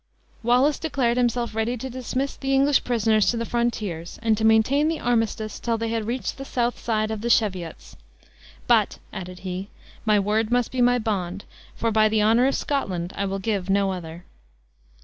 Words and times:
Wallace 0.41 0.79
declared 0.79 1.17
himself 1.17 1.53
ready 1.53 1.77
to 1.77 1.87
dismiss 1.87 2.35
the 2.35 2.55
English 2.55 2.83
prisoners 2.83 3.29
to 3.29 3.37
the 3.37 3.45
frontiers, 3.45 4.17
and 4.23 4.35
to 4.35 4.43
maintain 4.43 4.87
the 4.87 4.99
armistice 4.99 5.59
till 5.59 5.77
they 5.77 5.89
had 5.89 6.07
reached 6.07 6.39
the 6.39 6.43
south 6.43 6.79
side 6.79 7.11
of 7.11 7.21
the 7.21 7.29
Cheviots. 7.29 7.95
"But," 8.65 8.97
added 9.13 9.41
he, 9.41 9.67
"my 10.03 10.17
word 10.19 10.49
must 10.51 10.71
be 10.71 10.81
my 10.81 10.97
bond, 10.97 11.45
for 11.75 11.91
by 11.91 12.09
the 12.09 12.19
honor 12.23 12.47
of 12.47 12.55
Scotland 12.55 13.13
I 13.15 13.25
will 13.25 13.37
give 13.37 13.69
no 13.69 13.91
other." 13.91 14.25